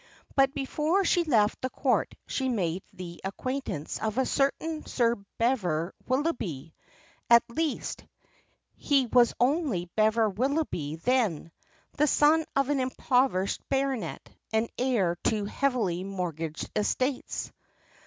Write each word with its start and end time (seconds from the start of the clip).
But 0.35 0.55
before 0.55 1.05
she 1.05 1.23
left 1.23 1.61
the 1.61 1.69
Court 1.69 2.15
she 2.25 2.49
made 2.49 2.81
the 2.91 3.21
acquaintance 3.23 4.01
of 4.01 4.17
a 4.17 4.25
certain 4.25 4.83
Sir 4.87 5.13
Bever 5.37 5.93
Willoughby 6.07 6.73
at 7.29 7.43
least, 7.49 8.03
he 8.75 9.05
was 9.05 9.35
only 9.39 9.91
Bever 9.95 10.27
Willoughby 10.27 10.95
then, 10.95 11.51
the 11.99 12.07
son 12.07 12.45
of 12.55 12.69
an 12.69 12.79
impoverished 12.79 13.61
baronet, 13.69 14.27
and 14.51 14.71
heir 14.75 15.17
to 15.25 15.45
heavily 15.45 16.03
mortgaged 16.03 16.71
estates. 16.75 17.51